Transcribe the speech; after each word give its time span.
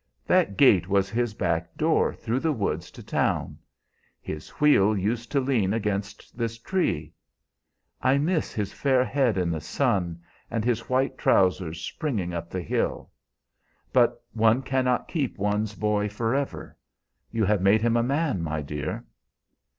That 0.25 0.57
gate 0.57 0.87
was 0.87 1.11
his 1.11 1.35
back 1.35 1.77
door 1.77 2.15
through 2.15 2.39
the 2.39 2.51
woods 2.51 2.89
to 2.89 3.03
town. 3.03 3.59
His 4.19 4.49
wheel 4.59 4.97
used 4.97 5.31
to 5.31 5.39
lean 5.39 5.73
against 5.73 6.35
this 6.35 6.57
tree. 6.57 7.13
I 8.01 8.17
miss 8.17 8.51
his 8.51 8.73
fair 8.73 9.05
head 9.05 9.37
in 9.37 9.51
the 9.51 9.61
sun, 9.61 10.19
and 10.49 10.65
his 10.65 10.89
white 10.89 11.19
trousers 11.19 11.81
springing 11.81 12.33
up 12.33 12.49
the 12.49 12.63
hill. 12.63 13.11
But 13.93 14.19
one 14.33 14.63
cannot 14.63 15.07
keep 15.07 15.37
one's 15.37 15.75
boy 15.75 16.09
forever. 16.09 16.75
You 17.29 17.45
have 17.45 17.61
made 17.61 17.83
him 17.83 17.95
a 17.95 18.01
man, 18.01 18.41
my 18.41 18.63
dear." 18.63 19.05